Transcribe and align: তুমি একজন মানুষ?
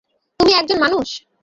তুমি 0.39 0.51
একজন 0.53 0.77
মানুষ? 0.79 1.07